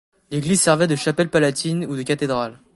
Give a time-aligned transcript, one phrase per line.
[0.31, 2.59] L'église servait de chapelle palatine ou de cathédrale.